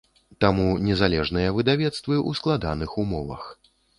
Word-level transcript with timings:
Таму 0.45 0.63
незалежныя 0.85 1.51
выдавецтвы 1.59 2.15
ў 2.29 2.39
складаных 2.39 2.97
умовах. 3.07 3.43